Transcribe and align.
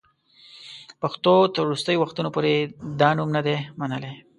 پښتنو 1.01 1.51
تر 1.53 1.61
وروستیو 1.65 2.01
وختونو 2.03 2.29
پوري 2.35 2.55
دا 2.99 3.09
نوم 3.17 3.29
نه 3.35 3.41
دی 3.45 3.55
منلی. 3.79 4.11